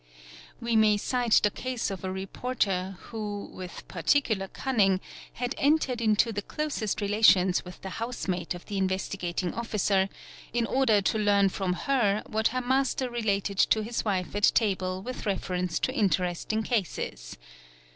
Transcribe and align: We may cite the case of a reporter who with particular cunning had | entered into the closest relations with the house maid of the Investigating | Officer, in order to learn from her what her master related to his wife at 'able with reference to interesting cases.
We 0.59 0.75
may 0.75 0.97
cite 0.97 1.39
the 1.43 1.51
case 1.51 1.91
of 1.91 2.03
a 2.03 2.11
reporter 2.11 2.97
who 3.09 3.51
with 3.53 3.87
particular 3.87 4.47
cunning 4.47 4.99
had 5.33 5.53
| 5.55 5.57
entered 5.59 6.01
into 6.01 6.33
the 6.33 6.41
closest 6.41 7.01
relations 7.01 7.63
with 7.63 7.79
the 7.83 7.91
house 8.01 8.27
maid 8.27 8.55
of 8.55 8.65
the 8.65 8.79
Investigating 8.79 9.53
| 9.53 9.53
Officer, 9.53 10.09
in 10.53 10.65
order 10.65 11.03
to 11.03 11.19
learn 11.19 11.49
from 11.49 11.73
her 11.73 12.23
what 12.25 12.47
her 12.47 12.61
master 12.61 13.11
related 13.11 13.59
to 13.59 13.81
his 13.83 14.03
wife 14.03 14.35
at 14.35 14.59
'able 14.59 15.03
with 15.03 15.27
reference 15.27 15.77
to 15.81 15.93
interesting 15.93 16.63
cases. 16.63 17.37